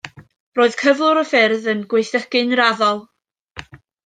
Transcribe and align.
Roedd 0.59 0.77
cyflwr 0.79 1.19
y 1.23 1.23
ffyrdd 1.33 1.67
yn 1.75 1.83
gwaethygu'n 1.93 2.57
raddol. 2.61 3.05